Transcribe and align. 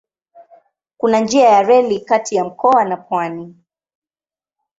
Kuna 0.97 1.19
njia 1.19 1.49
ya 1.49 1.63
reli 1.63 1.99
kati 1.99 2.35
ya 2.35 2.45
mkoa 2.45 2.85
na 2.85 2.97
pwani. 2.97 3.55